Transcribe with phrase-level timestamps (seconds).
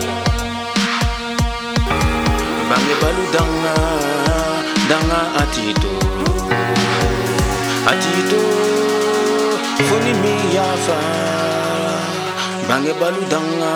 [2.70, 3.74] bange balu danga
[4.90, 5.94] danga atito
[7.90, 8.42] atito
[9.90, 11.00] funi mi yafa
[12.70, 13.74] bange balu danga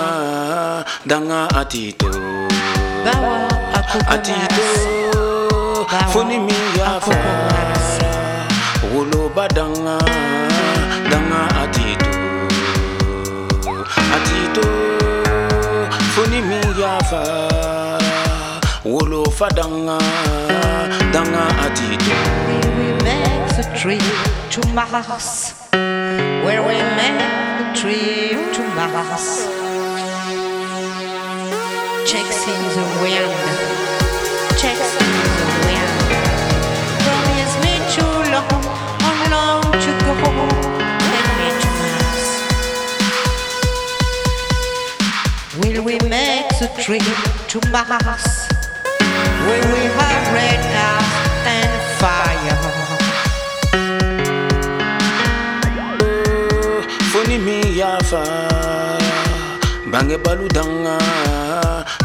[1.10, 2.14] danga atito
[3.02, 4.70] Bawa aku atito
[6.14, 6.58] funi mi
[8.92, 9.98] yafa aku wolo badanga
[11.10, 12.12] danga atito.
[14.16, 14.68] Atito
[16.14, 17.24] funi mi yafa.
[18.84, 19.98] Wolo fadanga
[21.14, 22.16] danga atito.
[22.78, 24.04] We make the trip
[24.50, 25.54] to Mars.
[26.44, 27.22] Where we make
[27.60, 29.48] the trip to Mars.
[32.06, 33.81] Checks in the wind
[45.84, 47.02] We make the trip
[47.50, 48.48] to Mars.
[49.48, 51.14] Where we have red earth
[51.58, 52.62] and fire.
[57.12, 58.24] Funi mi yafa
[59.92, 60.98] bange balu danga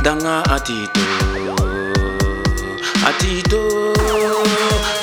[0.02, 1.05] danga atito
[3.08, 3.62] atito.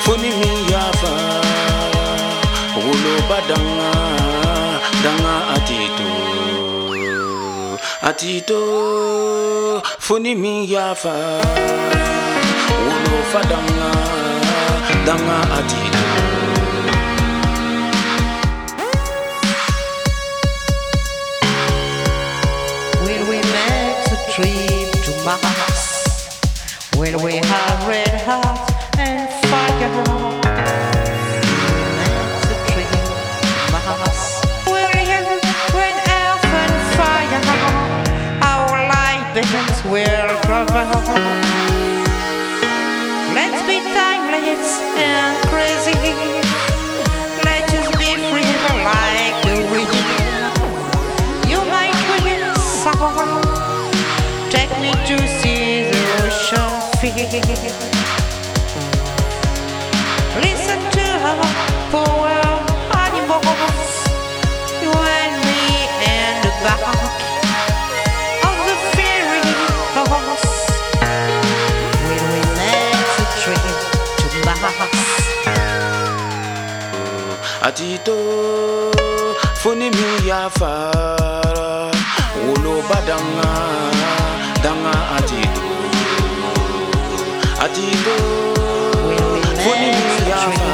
[0.04, 1.12] Funi mi yafa
[2.76, 3.73] wolo badanga
[8.04, 8.60] atito
[9.98, 11.14] funi mi yafa
[12.86, 13.90] wolo fadanga
[15.06, 16.04] danga atito
[23.06, 25.82] Will we make the trip to Mars?
[26.96, 30.13] Will we have red heart and fire?
[40.62, 41.34] Will.
[43.34, 45.94] Let's be timeless and crazy.
[47.44, 48.54] Let's just be free
[48.86, 49.94] like the wind.
[51.50, 53.42] You might win someone.
[54.50, 56.70] Take me to see the ocean
[57.00, 57.30] feel.
[60.40, 61.36] Listen to her
[61.90, 62.43] power
[77.66, 78.16] atito
[79.62, 80.72] funi mi yafa
[82.46, 83.50] wolo badanga
[84.62, 85.62] danga atito
[87.64, 88.16] atito
[89.06, 90.68] Will we funi make mi the yafa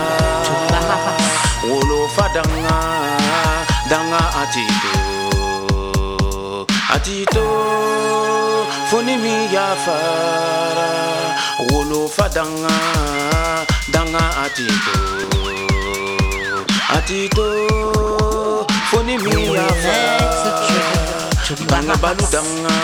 [0.46, 2.78] trip wolo fadanga
[3.90, 4.92] danga atito
[6.94, 7.46] atito
[8.90, 9.98] funi mi yafa
[11.72, 12.74] wolo fadanga
[13.92, 14.94] danga atito
[16.96, 17.46] atito
[18.90, 22.32] funi mi Will we yafa make the trip to banga balu Mars?
[22.32, 22.74] danga